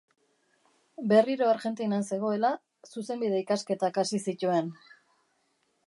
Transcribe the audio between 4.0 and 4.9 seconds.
hasi zituen.